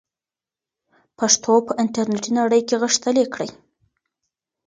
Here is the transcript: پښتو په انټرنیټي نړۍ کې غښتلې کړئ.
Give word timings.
پښتو 1.17 1.53
په 1.67 1.71
انټرنیټي 1.83 2.31
نړۍ 2.39 2.61
کې 2.67 2.79
غښتلې 2.83 3.25
کړئ. 3.33 3.49